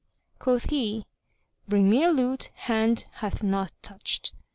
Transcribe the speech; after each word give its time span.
Quoth 0.39 0.71
he, 0.71 1.05
"Bring 1.67 1.87
me 1.87 2.03
a 2.03 2.09
lute 2.09 2.49
hand 2.55 3.05
hath 3.17 3.43
not 3.43 3.71
touched." 3.83 4.33